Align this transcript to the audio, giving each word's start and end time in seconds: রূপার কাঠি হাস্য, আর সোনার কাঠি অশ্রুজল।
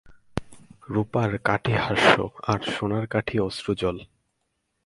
রূপার 0.89 1.31
কাঠি 1.37 1.71
হাস্য, 1.71 2.15
আর 2.47 2.59
সোনার 2.71 3.05
কাঠি 3.07 3.37
অশ্রুজল। 3.39 3.97